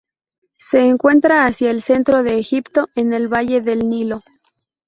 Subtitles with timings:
[0.57, 4.23] Se encuentra hacia el centro de Egipto, en el valle del Nilo.